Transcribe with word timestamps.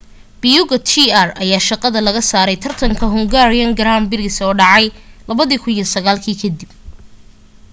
piquet 0.41 0.83
jr 0.91 1.27
ayaa 1.41 1.65
shaqada 1.67 1.99
laga 2.07 2.21
saaray 2.31 2.57
taratanka 2.63 3.05
hungarian 3.15 3.71
grand 3.79 4.05
prix 4.11 4.35
dhacay 4.59 4.85
2009 5.27 6.37
ka 6.41 6.49
dib 6.57 6.69